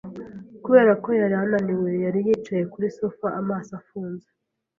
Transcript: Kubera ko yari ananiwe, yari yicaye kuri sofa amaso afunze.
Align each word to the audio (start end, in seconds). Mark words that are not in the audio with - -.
Kubera 0.63 0.91
ko 1.03 1.09
yari 1.21 1.35
ananiwe, 1.43 1.91
yari 2.05 2.19
yicaye 2.27 2.63
kuri 2.71 2.87
sofa 2.97 3.27
amaso 3.41 3.71
afunze. 3.81 4.27